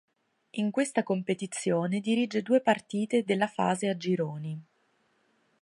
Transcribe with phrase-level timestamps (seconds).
[0.55, 4.59] In questa competizione dirige due partite della fase a gironi.